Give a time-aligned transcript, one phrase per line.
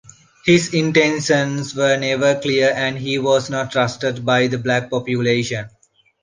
[0.47, 5.67] His intentions were never clear and he was not trusted by the black population.